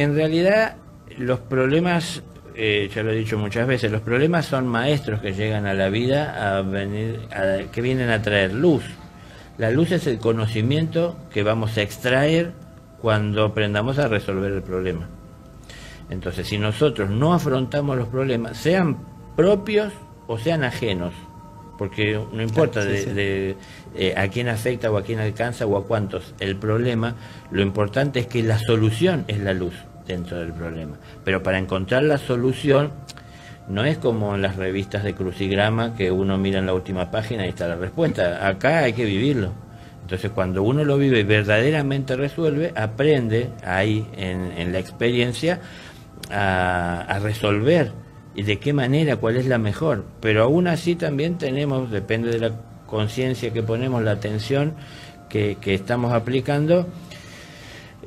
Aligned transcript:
en 0.00 0.14
realidad 0.14 0.76
los 1.18 1.40
problemas, 1.40 2.22
eh, 2.54 2.90
ya 2.94 3.02
lo 3.02 3.10
he 3.10 3.16
dicho 3.16 3.38
muchas 3.38 3.66
veces, 3.66 3.90
los 3.90 4.02
problemas 4.02 4.46
son 4.46 4.66
maestros 4.66 5.20
que 5.20 5.32
llegan 5.32 5.66
a 5.66 5.74
la 5.74 5.88
vida 5.88 6.58
a 6.58 6.62
venir, 6.62 7.20
que 7.72 7.80
vienen 7.80 8.10
a 8.10 8.22
traer 8.22 8.52
luz. 8.52 8.84
La 9.58 9.70
luz 9.70 9.92
es 9.92 10.06
el 10.06 10.18
conocimiento 10.18 11.16
que 11.30 11.42
vamos 11.42 11.76
a 11.78 11.82
extraer 11.82 12.52
cuando 13.00 13.44
aprendamos 13.44 13.98
a 13.98 14.08
resolver 14.08 14.52
el 14.52 14.62
problema. 14.62 15.08
Entonces, 16.10 16.46
si 16.46 16.58
nosotros 16.58 17.10
no 17.10 17.34
afrontamos 17.34 17.96
los 17.96 18.08
problemas, 18.08 18.56
sean 18.56 18.98
propios 19.34 19.92
o 20.26 20.38
sean 20.38 20.62
ajenos, 20.62 21.12
porque 21.78 22.20
no 22.32 22.42
importa 22.42 22.84
de, 22.84 23.56
eh, 23.94 24.14
a 24.16 24.28
quién 24.28 24.48
afecta 24.48 24.90
o 24.90 24.96
a 24.96 25.02
quién 25.02 25.20
alcanza 25.20 25.66
o 25.66 25.76
a 25.76 25.84
cuántos 25.86 26.34
el 26.40 26.56
problema, 26.56 27.14
lo 27.50 27.62
importante 27.62 28.20
es 28.20 28.26
que 28.26 28.42
la 28.42 28.58
solución 28.58 29.24
es 29.28 29.40
la 29.40 29.52
luz 29.52 29.74
dentro 30.06 30.38
del 30.38 30.52
problema. 30.52 30.96
Pero 31.24 31.42
para 31.42 31.58
encontrar 31.58 32.02
la 32.04 32.18
solución 32.18 32.92
no 33.68 33.84
es 33.84 33.98
como 33.98 34.34
en 34.34 34.42
las 34.42 34.56
revistas 34.56 35.02
de 35.02 35.14
crucigrama 35.14 35.94
que 35.96 36.10
uno 36.10 36.38
mira 36.38 36.58
en 36.58 36.66
la 36.66 36.74
última 36.74 37.10
página 37.10 37.46
y 37.46 37.50
está 37.50 37.66
la 37.66 37.76
respuesta. 37.76 38.46
Acá 38.46 38.78
hay 38.80 38.92
que 38.92 39.04
vivirlo. 39.04 39.52
Entonces 40.02 40.30
cuando 40.30 40.62
uno 40.62 40.84
lo 40.84 40.98
vive 40.98 41.20
y 41.20 41.24
verdaderamente 41.24 42.14
resuelve, 42.14 42.72
aprende 42.76 43.50
ahí 43.64 44.06
en, 44.16 44.72
la 44.72 44.78
experiencia 44.78 45.60
a 46.30 47.18
resolver 47.20 48.05
y 48.36 48.42
de 48.42 48.58
qué 48.58 48.74
manera, 48.74 49.16
cuál 49.16 49.36
es 49.36 49.46
la 49.46 49.58
mejor. 49.58 50.04
Pero 50.20 50.44
aún 50.44 50.68
así 50.68 50.94
también 50.94 51.38
tenemos, 51.38 51.90
depende 51.90 52.30
de 52.30 52.38
la 52.38 52.52
conciencia 52.86 53.52
que 53.52 53.62
ponemos, 53.62 54.02
la 54.02 54.12
atención 54.12 54.74
que, 55.28 55.56
estamos 55.64 56.12
aplicando, 56.12 56.86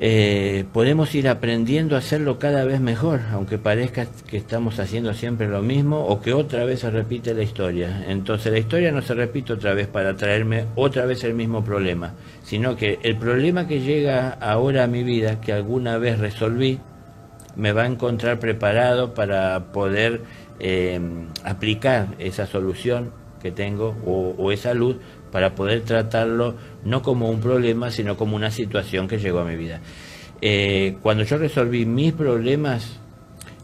eh, 0.00 0.64
podemos 0.72 1.14
ir 1.14 1.28
aprendiendo 1.28 1.94
a 1.94 1.98
hacerlo 1.98 2.38
cada 2.38 2.64
vez 2.64 2.80
mejor, 2.80 3.20
aunque 3.32 3.58
parezca 3.58 4.06
que 4.28 4.36
estamos 4.36 4.78
haciendo 4.78 5.14
siempre 5.14 5.48
lo 5.48 5.62
mismo 5.62 6.06
o 6.06 6.20
que 6.20 6.32
otra 6.32 6.64
vez 6.64 6.80
se 6.80 6.90
repite 6.90 7.34
la 7.34 7.42
historia. 7.42 8.04
Entonces 8.08 8.52
la 8.52 8.58
historia 8.58 8.92
no 8.92 9.02
se 9.02 9.14
repite 9.14 9.52
otra 9.52 9.74
vez 9.74 9.88
para 9.88 10.16
traerme 10.16 10.64
otra 10.76 11.06
vez 11.06 11.22
el 11.24 11.34
mismo 11.34 11.64
problema, 11.64 12.14
sino 12.42 12.76
que 12.76 12.98
el 13.02 13.16
problema 13.16 13.66
que 13.66 13.80
llega 13.80 14.30
ahora 14.30 14.84
a 14.84 14.86
mi 14.86 15.02
vida, 15.02 15.40
que 15.40 15.52
alguna 15.52 15.98
vez 15.98 16.18
resolví, 16.18 16.80
me 17.56 17.72
va 17.72 17.82
a 17.82 17.86
encontrar 17.86 18.38
preparado 18.38 19.14
para 19.14 19.72
poder 19.72 20.22
eh, 20.58 21.00
aplicar 21.44 22.08
esa 22.18 22.46
solución 22.46 23.12
que 23.40 23.50
tengo 23.50 23.96
o, 24.04 24.52
esa 24.52 24.74
luz 24.74 24.96
para 25.32 25.54
poder 25.54 25.82
tratarlo 25.82 26.56
no 26.84 27.02
como 27.02 27.30
un 27.30 27.40
problema, 27.40 27.90
sino 27.90 28.16
como 28.16 28.36
una 28.36 28.50
situación 28.50 29.08
que 29.08 29.18
llegó 29.18 29.40
a 29.40 29.44
mi 29.44 29.56
vida. 29.56 29.80
Eh, 30.42 30.96
cuando 31.02 31.24
yo 31.24 31.38
resolví 31.38 31.86
mis 31.86 32.12
problemas, 32.12 32.98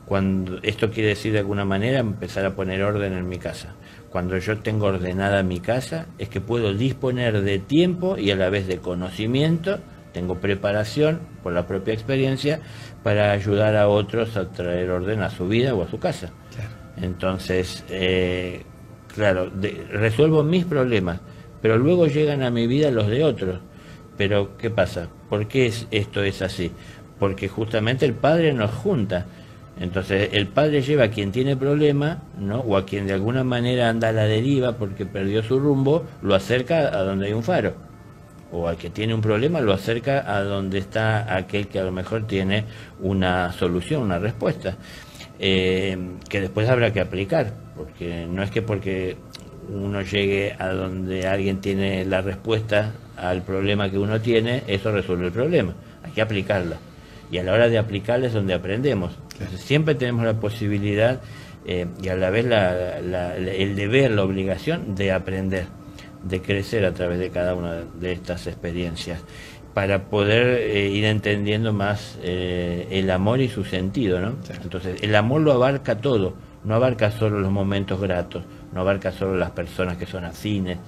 cuando 0.06 0.58
esto 0.62 0.90
quiere 0.90 1.10
decir 1.10 1.32
de 1.32 1.40
alguna 1.40 1.64
manera 1.64 1.98
empezar 1.98 2.46
a 2.46 2.54
poner 2.54 2.82
orden 2.82 3.12
en 3.12 3.28
mi 3.28 3.38
casa. 3.38 3.74
Cuando 4.10 4.38
yo 4.38 4.58
tengo 4.58 4.86
ordenada 4.86 5.42
mi 5.42 5.60
casa, 5.60 6.06
es 6.18 6.28
que 6.28 6.40
puedo 6.40 6.72
disponer 6.72 7.42
de 7.42 7.58
tiempo 7.58 8.16
y 8.16 8.30
a 8.30 8.36
la 8.36 8.48
vez 8.48 8.66
de 8.66 8.78
conocimiento, 8.78 9.80
tengo 10.16 10.36
preparación 10.36 11.20
por 11.42 11.52
la 11.52 11.66
propia 11.66 11.92
experiencia 11.92 12.60
para 13.02 13.32
ayudar 13.32 13.76
a 13.76 13.86
otros 13.88 14.34
a 14.38 14.50
traer 14.50 14.88
orden 14.88 15.20
a 15.20 15.28
su 15.28 15.46
vida 15.46 15.74
o 15.74 15.82
a 15.82 15.90
su 15.90 15.98
casa. 15.98 16.30
Entonces, 16.96 17.84
eh, 17.90 18.62
claro, 19.14 19.52
resuelvo 19.90 20.42
mis 20.42 20.64
problemas, 20.64 21.20
pero 21.60 21.76
luego 21.76 22.06
llegan 22.06 22.42
a 22.42 22.50
mi 22.50 22.66
vida 22.66 22.90
los 22.90 23.08
de 23.08 23.24
otros. 23.24 23.60
Pero, 24.16 24.56
¿qué 24.56 24.70
pasa? 24.70 25.10
¿Por 25.28 25.48
qué 25.48 25.66
es, 25.66 25.86
esto 25.90 26.22
es 26.22 26.40
así? 26.40 26.72
Porque 27.18 27.48
justamente 27.48 28.06
el 28.06 28.14
Padre 28.14 28.54
nos 28.54 28.70
junta. 28.70 29.26
Entonces, 29.78 30.30
el 30.32 30.46
Padre 30.46 30.80
lleva 30.80 31.04
a 31.04 31.10
quien 31.10 31.30
tiene 31.30 31.58
problema, 31.58 32.22
¿no? 32.38 32.60
o 32.60 32.78
a 32.78 32.86
quien 32.86 33.06
de 33.06 33.12
alguna 33.12 33.44
manera 33.44 33.90
anda 33.90 34.08
a 34.08 34.12
la 34.12 34.24
deriva 34.24 34.78
porque 34.78 35.04
perdió 35.04 35.42
su 35.42 35.60
rumbo, 35.60 36.06
lo 36.22 36.34
acerca 36.34 36.88
a 36.98 37.02
donde 37.02 37.26
hay 37.26 37.34
un 37.34 37.42
faro 37.42 37.85
o 38.52 38.68
al 38.68 38.76
que 38.76 38.90
tiene 38.90 39.14
un 39.14 39.20
problema 39.20 39.60
lo 39.60 39.72
acerca 39.72 40.32
a 40.34 40.42
donde 40.42 40.78
está 40.78 41.34
aquel 41.34 41.68
que 41.68 41.78
a 41.78 41.84
lo 41.84 41.92
mejor 41.92 42.26
tiene 42.26 42.64
una 43.00 43.52
solución, 43.52 44.02
una 44.02 44.18
respuesta, 44.18 44.76
eh, 45.38 45.96
que 46.28 46.40
después 46.40 46.68
habrá 46.68 46.92
que 46.92 47.00
aplicar, 47.00 47.52
porque 47.76 48.26
no 48.28 48.42
es 48.42 48.50
que 48.50 48.62
porque 48.62 49.16
uno 49.68 50.00
llegue 50.02 50.54
a 50.58 50.68
donde 50.68 51.26
alguien 51.26 51.60
tiene 51.60 52.04
la 52.04 52.22
respuesta 52.22 52.92
al 53.16 53.42
problema 53.42 53.90
que 53.90 53.98
uno 53.98 54.20
tiene, 54.20 54.62
eso 54.66 54.92
resuelve 54.92 55.26
el 55.26 55.32
problema, 55.32 55.74
hay 56.02 56.12
que 56.12 56.22
aplicarla. 56.22 56.76
Y 57.30 57.38
a 57.38 57.42
la 57.42 57.52
hora 57.52 57.68
de 57.68 57.78
aplicarla 57.78 58.28
es 58.28 58.32
donde 58.32 58.54
aprendemos. 58.54 59.18
siempre 59.56 59.96
tenemos 59.96 60.24
la 60.24 60.34
posibilidad 60.34 61.20
eh, 61.66 61.86
y 62.00 62.08
a 62.08 62.14
la 62.14 62.30
vez 62.30 62.46
el 62.46 63.74
deber, 63.74 64.12
la 64.12 64.22
obligación 64.22 64.94
de 64.94 65.10
aprender 65.10 65.66
de 66.28 66.42
crecer 66.42 66.84
a 66.84 66.92
través 66.92 67.18
de 67.18 67.30
cada 67.30 67.54
una 67.54 67.82
de 67.98 68.12
estas 68.12 68.46
experiencias 68.46 69.22
para 69.76 70.04
poder 70.04 70.46
eh, 70.46 70.88
ir 70.88 71.04
entendiendo 71.04 71.72
más 71.72 72.18
eh, 72.22 72.88
el 72.90 73.10
amor 73.10 73.40
y 73.40 73.48
su 73.48 73.62
sentido, 73.62 74.20
¿no? 74.20 74.34
Entonces, 74.62 75.02
el 75.02 75.14
amor 75.14 75.42
lo 75.42 75.52
abarca 75.52 75.98
todo, 75.98 76.32
no 76.64 76.74
abarca 76.74 77.10
solo 77.10 77.40
los 77.40 77.52
momentos 77.52 78.00
gratos, 78.00 78.42
no 78.72 78.80
abarca 78.80 79.12
solo 79.12 79.36
las 79.36 79.50
personas 79.50 79.98
que 79.98 80.06
son 80.06 80.24
afines, 80.24 80.78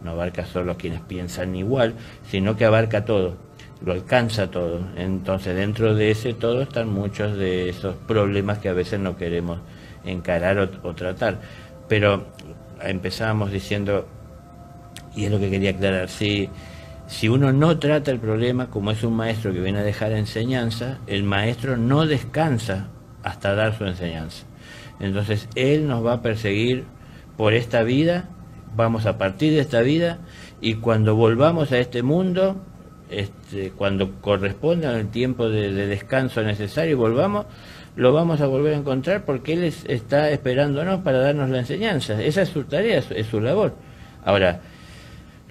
no 0.00 0.12
abarca 0.12 0.46
solo 0.46 0.76
quienes 0.76 1.00
piensan 1.00 1.56
igual, 1.56 1.94
sino 2.30 2.56
que 2.56 2.64
abarca 2.64 3.04
todo, 3.04 3.36
lo 3.84 3.92
alcanza 3.92 4.48
todo. 4.48 4.80
Entonces, 4.96 5.56
dentro 5.56 5.96
de 5.96 6.12
ese 6.12 6.32
todo 6.32 6.62
están 6.62 6.88
muchos 6.88 7.36
de 7.36 7.68
esos 7.68 7.96
problemas 7.96 8.58
que 8.58 8.68
a 8.68 8.74
veces 8.74 9.00
no 9.00 9.16
queremos 9.16 9.58
encarar 10.04 10.58
o, 10.58 10.88
o 10.88 10.94
tratar. 10.94 11.40
Pero 11.88 12.26
empezábamos 12.80 13.50
diciendo 13.50 14.06
y 15.16 15.24
es 15.24 15.30
lo 15.30 15.40
que 15.40 15.50
quería 15.50 15.70
aclarar, 15.70 16.08
si, 16.08 16.50
si 17.06 17.28
uno 17.28 17.52
no 17.52 17.78
trata 17.78 18.10
el 18.10 18.20
problema, 18.20 18.68
como 18.68 18.90
es 18.90 19.02
un 19.02 19.16
maestro 19.16 19.52
que 19.52 19.60
viene 19.60 19.78
a 19.78 19.82
dejar 19.82 20.12
enseñanza, 20.12 20.98
el 21.06 21.24
maestro 21.24 21.78
no 21.78 22.06
descansa 22.06 22.88
hasta 23.22 23.54
dar 23.54 23.76
su 23.76 23.86
enseñanza. 23.86 24.44
Entonces 25.00 25.48
él 25.54 25.88
nos 25.88 26.04
va 26.04 26.14
a 26.14 26.22
perseguir 26.22 26.84
por 27.36 27.54
esta 27.54 27.82
vida, 27.82 28.28
vamos 28.76 29.06
a 29.06 29.16
partir 29.16 29.54
de 29.54 29.60
esta 29.60 29.80
vida 29.80 30.18
y 30.60 30.74
cuando 30.74 31.16
volvamos 31.16 31.72
a 31.72 31.78
este 31.78 32.02
mundo, 32.02 32.56
este, 33.10 33.70
cuando 33.70 34.20
corresponda 34.20 34.98
el 34.98 35.08
tiempo 35.08 35.48
de, 35.48 35.72
descanso 35.72 36.42
necesario 36.42 36.92
y 36.92 36.94
volvamos, 36.94 37.46
lo 37.94 38.12
vamos 38.12 38.42
a 38.42 38.46
volver 38.46 38.74
a 38.74 38.78
encontrar 38.78 39.24
porque 39.24 39.54
Él 39.54 39.64
está 39.64 40.30
esperándonos 40.30 41.00
para 41.00 41.18
darnos 41.18 41.48
la 41.48 41.60
enseñanza. 41.60 42.22
Esa 42.22 42.42
es 42.42 42.50
su 42.50 42.64
tarea, 42.64 43.02
es 43.10 43.26
su 43.26 43.40
labor. 43.40 43.74
Ahora, 44.24 44.60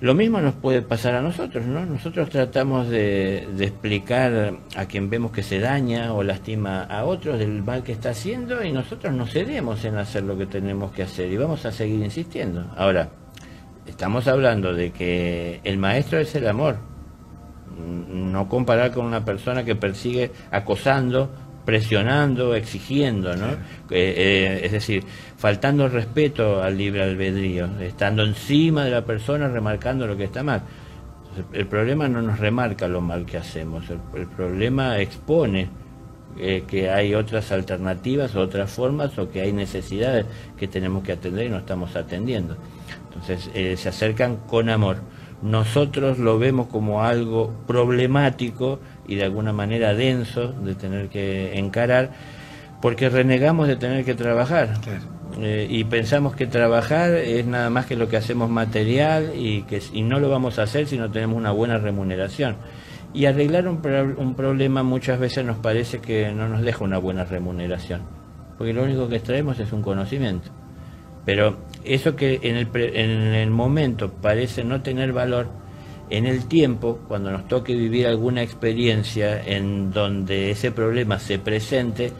lo 0.05 0.13
mismo 0.13 0.39
nos 0.39 0.53
puede 0.53 0.83
pasar 0.83 1.15
a 1.15 1.21
nosotros, 1.23 1.65
¿no? 1.65 1.83
Nosotros 1.83 2.29
tratamos 2.29 2.89
de, 2.89 3.47
explicar 3.59 4.53
a 4.75 4.85
quien 4.85 5.09
vemos 5.09 5.31
que 5.31 5.41
se 5.41 5.59
daña 5.59 6.13
o 6.13 6.21
lastima 6.21 6.83
a 6.83 7.05
otros 7.05 7.39
del 7.39 7.63
mal 7.63 7.81
que 7.81 7.93
está 7.93 8.11
haciendo 8.11 8.63
y 8.63 8.71
nosotros 8.71 9.11
no 9.15 9.25
cedemos 9.25 9.83
en 9.83 9.97
hacer 9.97 10.21
lo 10.21 10.37
que 10.37 10.45
tenemos 10.45 10.91
que 10.91 11.01
hacer 11.01 11.31
y 11.31 11.37
vamos 11.37 11.65
a 11.65 11.71
seguir 11.71 12.05
insistiendo. 12.05 12.71
Ahora, 12.77 13.09
estamos 13.87 14.27
hablando 14.27 14.75
de 14.75 14.91
que 14.91 15.59
el 15.63 15.79
maestro 15.79 16.19
es 16.19 16.35
el 16.35 16.47
amor, 16.49 16.77
no 17.75 18.47
comparar 18.47 18.91
con 18.91 19.07
una 19.07 19.25
persona 19.25 19.65
que 19.65 19.75
persigue 19.75 20.31
acosando 20.51 21.31
presionando, 21.65 22.55
exigiendo, 22.55 23.35
¿no? 23.35 23.47
Eh, 23.89 24.61
es 24.63 24.71
decir, 24.71 25.03
faltando 25.37 25.89
respeto 25.89 26.61
al 26.61 26.77
libre 26.77 27.03
albedrío, 27.03 27.67
estando 27.81 28.23
encima 28.23 28.85
de 28.85 28.91
la 28.91 29.03
persona 29.03 29.47
remarcando 29.47 30.07
lo 30.07 30.15
que 30.15 30.25
está 30.25 30.43
mal. 30.43 30.61
el 31.51 31.67
problema 31.67 32.07
no 32.07 32.21
nos 32.21 32.39
remarca 32.39 32.87
lo 32.87 33.01
mal 33.01 33.25
que 33.25 33.37
hacemos, 33.37 33.83
el, 33.89 34.27
problema 34.27 34.99
expone 34.99 35.67
eh, 36.37 36.63
que 36.67 36.89
hay 36.89 37.13
otras 37.13 37.51
alternativas, 37.51 38.35
otras 38.35 38.71
formas 38.71 39.17
o 39.17 39.29
que 39.29 39.41
hay 39.41 39.51
necesidades 39.51 40.25
que 40.57 40.67
tenemos 40.67 41.03
que 41.03 41.13
atender 41.13 41.47
y 41.47 41.49
no 41.49 41.57
estamos 41.57 41.95
atendiendo. 41.95 42.55
Entonces 43.07 43.49
eh, 43.53 43.75
se 43.77 43.89
acercan 43.89 44.37
con 44.47 44.69
amor. 44.69 44.97
Nosotros 45.41 46.17
lo 46.17 46.39
vemos 46.39 46.67
como 46.67 47.03
algo 47.03 47.53
problemático, 47.67 48.79
y 49.07 49.15
de 49.15 49.23
alguna 49.23 49.53
manera 49.53 49.93
denso 49.93 50.51
de 50.51 50.75
tener 50.75 51.09
que 51.09 51.57
encarar, 51.57 52.11
porque 52.81 53.09
renegamos 53.09 53.67
de 53.67 53.75
tener 53.75 54.05
que 54.05 54.13
trabajar. 54.13 54.73
Eh, 55.39 55.67
y 55.69 55.83
pensamos 55.85 56.35
que 56.35 56.47
trabajar 56.47 57.13
es 57.15 57.45
nada 57.45 57.69
más 57.69 57.85
que 57.85 57.95
lo 57.95 58.07
que 58.07 58.17
hacemos 58.17 58.49
material 58.49 59.31
y 59.35 59.63
que 59.63 59.81
y 59.91 60.01
no 60.01 60.19
lo 60.19 60.29
vamos 60.29 60.59
a 60.59 60.63
hacer 60.63 60.87
si 60.87 60.97
no 60.97 61.11
tenemos 61.11 61.37
una 61.37 61.51
buena 61.51 61.77
remuneración. 61.77 62.57
Y 63.13 63.25
arreglar 63.25 63.67
un, 63.67 63.81
un 64.17 64.35
problema 64.35 64.83
muchas 64.83 65.19
veces 65.19 65.45
nos 65.45 65.57
parece 65.57 65.99
que 65.99 66.31
no 66.31 66.49
nos 66.49 66.61
deja 66.61 66.83
una 66.83 66.97
buena 66.97 67.23
remuneración, 67.23 68.01
porque 68.57 68.73
lo 68.73 68.83
único 68.83 69.07
que 69.07 69.15
extraemos 69.15 69.59
es 69.59 69.71
un 69.71 69.81
conocimiento. 69.81 70.51
Pero 71.25 71.57
eso 71.83 72.15
que 72.15 72.39
en 72.43 72.55
el, 72.55 72.69
en 72.75 73.33
el 73.33 73.49
momento 73.49 74.11
parece 74.11 74.63
no 74.63 74.81
tener 74.81 75.11
valor, 75.11 75.47
en 76.09 76.25
el 76.25 76.45
tiempo, 76.45 76.99
cuando 77.07 77.31
nos 77.31 77.47
toque 77.47 77.75
vivir 77.75 78.07
alguna 78.07 78.43
experiencia 78.43 79.43
en 79.43 79.91
donde 79.91 80.51
ese 80.51 80.71
problema 80.71 81.19
se 81.19 81.39
presente, 81.39 82.11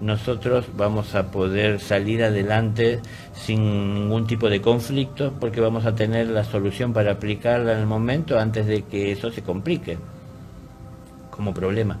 nosotros 0.00 0.66
vamos 0.76 1.14
a 1.14 1.30
poder 1.30 1.80
salir 1.80 2.22
adelante 2.22 3.00
sin 3.34 3.94
ningún 3.94 4.26
tipo 4.26 4.50
de 4.50 4.60
conflicto 4.60 5.32
porque 5.40 5.60
vamos 5.60 5.86
a 5.86 5.94
tener 5.94 6.28
la 6.28 6.44
solución 6.44 6.92
para 6.92 7.12
aplicarla 7.12 7.72
en 7.72 7.78
el 7.78 7.86
momento 7.86 8.38
antes 8.38 8.66
de 8.66 8.82
que 8.82 9.12
eso 9.12 9.30
se 9.30 9.42
complique 9.42 9.98
como 11.30 11.54
problema. 11.54 11.98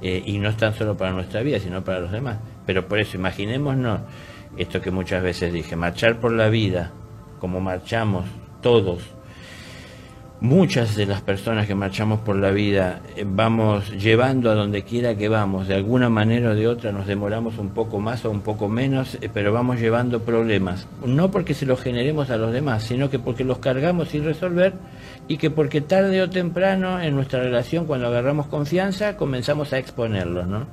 Eh, 0.00 0.22
y 0.26 0.38
no 0.38 0.48
es 0.48 0.56
tan 0.56 0.74
solo 0.74 0.96
para 0.96 1.12
nuestra 1.12 1.42
vida, 1.42 1.58
sino 1.58 1.82
para 1.82 2.00
los 2.00 2.12
demás. 2.12 2.38
Pero 2.64 2.86
por 2.86 2.98
eso, 2.98 3.16
imaginémonos 3.16 4.00
esto 4.56 4.80
que 4.80 4.92
muchas 4.92 5.22
veces 5.22 5.52
dije, 5.52 5.74
marchar 5.74 6.20
por 6.20 6.32
la 6.32 6.48
vida 6.48 6.92
como 7.40 7.60
marchamos 7.60 8.24
todos 8.60 9.02
muchas 10.40 10.96
de 10.96 11.06
las 11.06 11.22
personas 11.22 11.66
que 11.66 11.74
marchamos 11.74 12.20
por 12.20 12.36
la 12.36 12.50
vida 12.50 13.00
eh, 13.16 13.24
vamos 13.26 13.90
llevando 13.90 14.50
a 14.50 14.54
donde 14.54 14.82
quiera 14.82 15.16
que 15.16 15.28
vamos, 15.28 15.68
de 15.68 15.74
alguna 15.74 16.10
manera 16.10 16.50
o 16.50 16.54
de 16.54 16.68
otra 16.68 16.92
nos 16.92 17.06
demoramos 17.06 17.58
un 17.58 17.70
poco 17.70 18.00
más 18.00 18.24
o 18.24 18.30
un 18.30 18.40
poco 18.40 18.68
menos, 18.68 19.16
eh, 19.20 19.30
pero 19.32 19.52
vamos 19.52 19.80
llevando 19.80 20.20
problemas. 20.20 20.86
No 21.04 21.30
porque 21.30 21.54
se 21.54 21.66
los 21.66 21.80
generemos 21.80 22.30
a 22.30 22.36
los 22.36 22.52
demás, 22.52 22.84
sino 22.84 23.10
que 23.10 23.18
porque 23.18 23.44
los 23.44 23.58
cargamos 23.58 24.08
sin 24.08 24.24
resolver 24.24 24.74
y 25.28 25.38
que 25.38 25.50
porque 25.50 25.80
tarde 25.80 26.20
o 26.22 26.28
temprano 26.28 27.00
en 27.00 27.14
nuestra 27.14 27.40
relación, 27.40 27.86
cuando 27.86 28.08
agarramos 28.08 28.46
confianza, 28.46 29.16
comenzamos 29.16 29.72
a 29.72 29.78
exponerlos 29.78 30.46
¿no? 30.46 30.66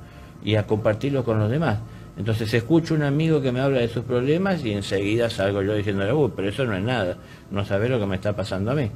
y 0.44 0.56
a 0.56 0.66
compartirlos 0.66 1.24
con 1.24 1.38
los 1.38 1.50
demás. 1.50 1.78
Entonces 2.16 2.52
escucho 2.52 2.94
un 2.94 3.02
amigo 3.02 3.40
que 3.40 3.52
me 3.52 3.60
habla 3.60 3.80
de 3.80 3.88
sus 3.88 4.04
problemas 4.04 4.64
y 4.64 4.72
enseguida 4.72 5.30
salgo 5.30 5.62
yo 5.62 5.74
diciéndole, 5.74 6.12
uh, 6.12 6.30
pero 6.34 6.48
eso 6.48 6.64
no 6.66 6.76
es 6.76 6.82
nada, 6.82 7.16
no 7.50 7.64
sabe 7.64 7.88
lo 7.88 7.98
que 7.98 8.06
me 8.06 8.16
está 8.16 8.36
pasando 8.36 8.72
a 8.72 8.74
mí. 8.74 8.90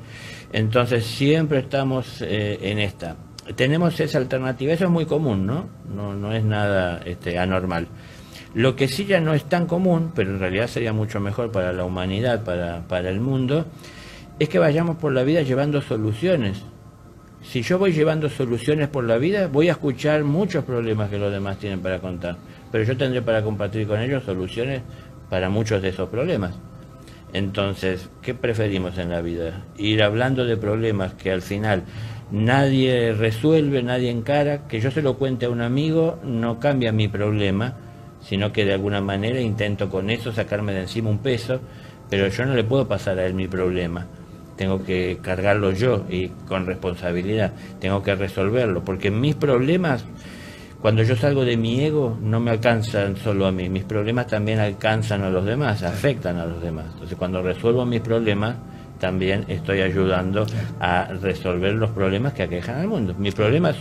Entonces 0.52 1.04
siempre 1.04 1.60
estamos 1.60 2.20
eh, 2.22 2.58
en 2.60 2.78
esta. 2.78 3.16
Tenemos 3.54 3.98
esa 4.00 4.18
alternativa, 4.18 4.72
eso 4.72 4.84
es 4.84 4.90
muy 4.90 5.06
común, 5.06 5.46
¿no? 5.46 5.68
No, 5.94 6.14
no 6.14 6.32
es 6.32 6.44
nada 6.44 7.00
este, 7.04 7.38
anormal. 7.38 7.86
Lo 8.54 8.74
que 8.74 8.88
sí 8.88 9.06
ya 9.06 9.20
no 9.20 9.34
es 9.34 9.44
tan 9.44 9.66
común, 9.66 10.12
pero 10.14 10.30
en 10.30 10.40
realidad 10.40 10.66
sería 10.66 10.92
mucho 10.92 11.20
mejor 11.20 11.52
para 11.52 11.72
la 11.72 11.84
humanidad, 11.84 12.42
para, 12.44 12.86
para 12.88 13.08
el 13.08 13.20
mundo, 13.20 13.66
es 14.38 14.48
que 14.48 14.58
vayamos 14.58 14.96
por 14.96 15.12
la 15.12 15.22
vida 15.22 15.42
llevando 15.42 15.80
soluciones. 15.80 16.62
Si 17.48 17.62
yo 17.62 17.78
voy 17.78 17.92
llevando 17.92 18.28
soluciones 18.28 18.88
por 18.88 19.04
la 19.04 19.18
vida, 19.18 19.46
voy 19.46 19.68
a 19.68 19.72
escuchar 19.72 20.24
muchos 20.24 20.64
problemas 20.64 21.10
que 21.10 21.18
los 21.18 21.32
demás 21.32 21.58
tienen 21.58 21.80
para 21.80 22.00
contar 22.00 22.36
pero 22.70 22.84
yo 22.84 22.96
tendré 22.96 23.22
para 23.22 23.42
compartir 23.42 23.86
con 23.86 24.00
ellos 24.00 24.24
soluciones 24.24 24.82
para 25.30 25.48
muchos 25.48 25.82
de 25.82 25.88
esos 25.88 26.08
problemas. 26.08 26.54
Entonces, 27.32 28.10
¿qué 28.22 28.34
preferimos 28.34 28.98
en 28.98 29.10
la 29.10 29.20
vida? 29.20 29.64
Ir 29.76 30.02
hablando 30.02 30.44
de 30.44 30.56
problemas 30.56 31.14
que 31.14 31.32
al 31.32 31.42
final 31.42 31.84
nadie 32.30 33.12
resuelve, 33.12 33.82
nadie 33.82 34.10
encara, 34.10 34.68
que 34.68 34.80
yo 34.80 34.90
se 34.90 35.02
lo 35.02 35.16
cuente 35.16 35.46
a 35.46 35.50
un 35.50 35.60
amigo 35.60 36.18
no 36.24 36.60
cambia 36.60 36.92
mi 36.92 37.08
problema, 37.08 37.76
sino 38.20 38.52
que 38.52 38.64
de 38.64 38.74
alguna 38.74 39.00
manera 39.00 39.40
intento 39.40 39.88
con 39.88 40.10
eso 40.10 40.32
sacarme 40.32 40.72
de 40.72 40.82
encima 40.82 41.10
un 41.10 41.18
peso, 41.18 41.60
pero 42.08 42.28
yo 42.28 42.44
no 42.46 42.54
le 42.54 42.64
puedo 42.64 42.86
pasar 42.86 43.18
a 43.18 43.26
él 43.26 43.34
mi 43.34 43.48
problema. 43.48 44.06
Tengo 44.56 44.82
que 44.82 45.18
cargarlo 45.22 45.72
yo 45.72 46.04
y 46.08 46.28
con 46.48 46.66
responsabilidad. 46.66 47.52
Tengo 47.80 48.02
que 48.02 48.14
resolverlo, 48.14 48.84
porque 48.84 49.10
mis 49.10 49.34
problemas 49.34 50.04
cuando 50.80 51.02
yo 51.02 51.16
salgo 51.16 51.44
de 51.44 51.56
mi 51.56 51.80
ego, 51.80 52.16
no 52.20 52.38
me 52.38 52.50
alcanzan 52.50 53.16
solo 53.16 53.46
a 53.46 53.50
mí, 53.50 53.68
mis 53.68 53.84
problemas 53.84 54.26
también 54.26 54.60
alcanzan 54.60 55.22
a 55.24 55.30
los 55.30 55.44
demás, 55.44 55.82
afectan 55.82 56.38
a 56.38 56.46
los 56.46 56.62
demás. 56.62 56.86
Entonces, 56.92 57.16
cuando 57.16 57.42
resuelvo 57.42 57.84
mis 57.86 58.02
problemas, 58.02 58.56
también 58.98 59.44
estoy 59.48 59.80
ayudando 59.80 60.46
a 60.78 61.08
resolver 61.20 61.74
los 61.74 61.90
problemas 61.90 62.34
que 62.34 62.44
aquejan 62.44 62.76
al 62.76 62.88
mundo. 62.88 63.14
Mis 63.18 63.34
problemas 63.34 63.76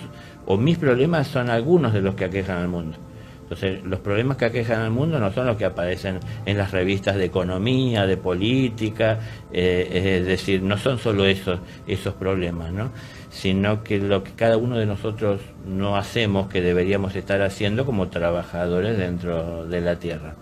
o 0.46 0.58
mis 0.58 0.78
problemas 0.78 1.28
son 1.28 1.50
algunos 1.50 1.94
de 1.94 2.02
los 2.02 2.16
que 2.16 2.26
aquejan 2.26 2.58
al 2.58 2.68
mundo. 2.70 2.98
Entonces, 3.46 3.84
los 3.84 4.00
problemas 4.00 4.38
que 4.38 4.46
aquejan 4.46 4.80
al 4.80 4.90
mundo 4.90 5.20
no 5.20 5.32
son 5.32 5.46
los 5.46 5.56
que 5.56 5.66
aparecen 5.66 6.20
en 6.48 6.58
las 6.58 6.72
revistas 6.72 7.16
de 7.16 7.26
economía, 7.26 8.08
de 8.08 8.18
política, 8.18 9.20
eh, 9.54 10.18
es 10.20 10.26
decir, 10.26 10.64
no 10.64 10.80
son 10.80 10.98
solo 10.98 11.26
esos, 11.26 11.60
esos 11.86 12.16
problemas, 12.16 12.74
¿no? 12.74 12.90
sino 13.30 13.84
que 13.84 14.00
lo 14.00 14.24
que 14.24 14.32
cada 14.32 14.58
uno 14.58 14.80
de 14.80 14.88
nosotros 14.88 15.42
no 15.64 15.96
hacemos, 15.96 16.50
que 16.50 16.62
deberíamos 16.62 17.16
estar 17.16 17.44
haciendo 17.44 17.86
como 17.86 18.08
trabajadores 18.08 18.98
dentro 18.98 19.68
de 19.68 19.82
la 19.82 20.00
tierra. 20.00 20.36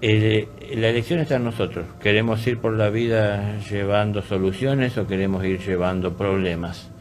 la 0.00 0.88
elección 0.88 1.18
está 1.18 1.36
en 1.36 1.44
nosotros. 1.44 1.86
¿Queremos 2.00 2.46
ir 2.46 2.58
por 2.58 2.74
la 2.74 2.88
vida 2.90 3.58
llevando 3.68 4.22
soluciones 4.22 4.96
o 4.96 5.08
queremos 5.08 5.44
ir 5.44 5.58
llevando 5.58 6.16
problemas? 6.16 6.92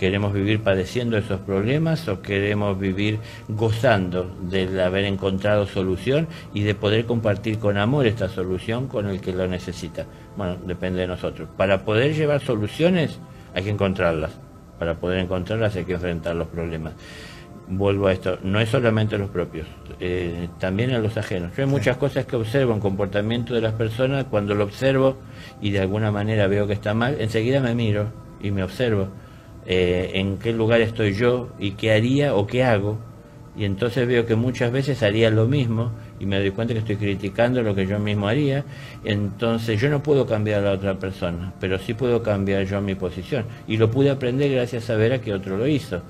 ¿Queremos 0.00 0.32
vivir 0.32 0.62
padeciendo 0.62 1.16
esos 1.18 1.40
problemas 1.40 2.08
o 2.08 2.22
queremos 2.22 2.78
vivir 2.78 3.18
gozando 3.48 4.34
de 4.40 4.82
haber 4.82 5.04
encontrado 5.04 5.66
solución 5.66 6.26
y 6.54 6.62
de 6.62 6.74
poder 6.74 7.04
compartir 7.04 7.58
con 7.58 7.76
amor 7.76 8.06
esta 8.06 8.28
solución 8.28 8.88
con 8.88 9.08
el 9.08 9.20
que 9.20 9.32
lo 9.32 9.46
necesita? 9.46 10.06
Bueno, 10.36 10.56
depende 10.66 11.02
de 11.02 11.06
nosotros. 11.06 11.50
Para 11.56 11.84
poder 11.84 12.14
llevar 12.14 12.40
soluciones 12.40 13.20
hay 13.54 13.62
que 13.62 13.70
encontrarlas 13.70 14.40
para 14.80 14.94
poder 14.94 15.18
encontrarlas 15.18 15.76
hay 15.76 15.84
que 15.84 15.92
enfrentar 15.92 16.34
los 16.34 16.48
problemas. 16.48 16.94
Vuelvo 17.68 18.06
a 18.06 18.12
esto, 18.12 18.38
no 18.42 18.58
es 18.60 18.70
solamente 18.70 19.18
los 19.18 19.28
propios, 19.28 19.66
eh, 20.00 20.48
también 20.58 20.92
a 20.92 20.98
los 20.98 21.18
ajenos. 21.18 21.54
Yo 21.54 21.64
hay 21.64 21.68
muchas 21.68 21.98
cosas 21.98 22.24
que 22.24 22.34
observo 22.34 22.72
en 22.72 22.80
comportamiento 22.80 23.54
de 23.54 23.60
las 23.60 23.74
personas, 23.74 24.24
cuando 24.24 24.54
lo 24.54 24.64
observo 24.64 25.18
y 25.60 25.70
de 25.70 25.80
alguna 25.80 26.10
manera 26.10 26.46
veo 26.46 26.66
que 26.66 26.72
está 26.72 26.94
mal, 26.94 27.16
enseguida 27.20 27.60
me 27.60 27.74
miro 27.74 28.06
y 28.40 28.50
me 28.50 28.64
observo 28.64 29.08
eh, 29.66 30.12
en 30.14 30.38
qué 30.38 30.52
lugar 30.52 30.80
estoy 30.80 31.14
yo 31.14 31.48
y 31.58 31.72
qué 31.72 31.92
haría 31.92 32.34
o 32.34 32.46
qué 32.46 32.64
hago. 32.64 32.98
Y 33.56 33.64
entonces 33.64 34.06
veo 34.06 34.26
que 34.26 34.36
muchas 34.36 34.72
veces 34.72 35.02
haría 35.02 35.30
lo 35.30 35.46
mismo 35.46 35.92
y 36.20 36.26
me 36.26 36.38
doy 36.38 36.50
cuenta 36.50 36.74
que 36.74 36.80
estoy 36.80 36.96
criticando 36.96 37.62
lo 37.62 37.74
que 37.74 37.86
yo 37.86 37.98
mismo 37.98 38.28
haría, 38.28 38.64
entonces 39.04 39.80
yo 39.80 39.88
no 39.88 40.02
puedo 40.02 40.26
cambiar 40.26 40.60
a 40.60 40.66
la 40.66 40.72
otra 40.72 40.98
persona, 40.98 41.52
pero 41.58 41.78
sí 41.78 41.94
puedo 41.94 42.22
cambiar 42.22 42.64
yo 42.66 42.80
mi 42.82 42.94
posición. 42.94 43.46
Y 43.66 43.78
lo 43.78 43.90
pude 43.90 44.10
aprender 44.10 44.52
gracias 44.52 44.90
a 44.90 44.96
ver 44.96 45.14
a 45.14 45.20
que 45.20 45.32
otro 45.32 45.56
lo 45.56 45.66
hizo. 45.66 46.02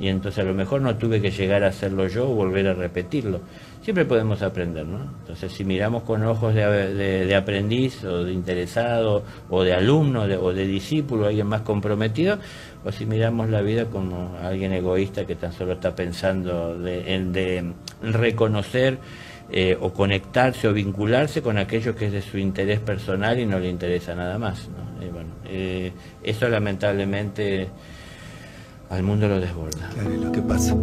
Y 0.00 0.08
entonces 0.08 0.42
a 0.44 0.46
lo 0.46 0.54
mejor 0.54 0.80
no 0.80 0.96
tuve 0.96 1.20
que 1.20 1.30
llegar 1.30 1.64
a 1.64 1.68
hacerlo 1.68 2.06
yo 2.06 2.30
o 2.30 2.34
volver 2.34 2.68
a 2.68 2.74
repetirlo. 2.74 3.40
Siempre 3.82 4.04
podemos 4.04 4.42
aprender, 4.42 4.86
¿no? 4.86 5.00
Entonces 5.20 5.52
si 5.52 5.64
miramos 5.64 6.04
con 6.04 6.22
ojos 6.24 6.54
de, 6.54 7.34
aprendiz 7.34 8.04
o 8.04 8.24
de 8.24 8.32
interesado 8.32 9.24
o 9.50 9.62
de 9.64 9.74
alumno 9.74 10.22
o 10.22 10.52
de 10.52 10.66
discípulo, 10.66 11.26
alguien 11.26 11.48
más 11.48 11.62
comprometido, 11.62 12.38
o 12.84 12.92
si 12.92 13.06
miramos 13.06 13.48
la 13.50 13.60
vida 13.60 13.86
como 13.86 14.36
alguien 14.42 14.72
egoísta 14.72 15.26
que 15.26 15.34
tan 15.34 15.52
solo 15.52 15.72
está 15.72 15.94
pensando 15.96 16.76
en 16.86 17.32
de 17.32 17.72
reconocer 18.02 18.98
eh, 19.50 19.76
o 19.80 19.92
conectarse 19.92 20.68
o 20.68 20.72
vincularse 20.72 21.40
con 21.40 21.58
aquello 21.58 21.94
que 21.94 22.06
es 22.06 22.12
de 22.12 22.22
su 22.22 22.38
interés 22.38 22.80
personal 22.80 23.38
y 23.38 23.46
no 23.46 23.58
le 23.58 23.68
interesa 23.68 24.14
nada 24.14 24.38
más. 24.38 24.68
Y 25.00 25.08
bueno, 25.10 25.30
eh, 25.46 25.92
eso 26.22 26.48
lamentablemente 26.48 27.68
al 28.90 29.02
mundo 29.02 29.28
lo 29.28 29.40
desborda. 29.40 29.88
Claro, 29.94 30.10
lo 30.10 30.32
que 30.32 30.42
pasa. 30.42 30.74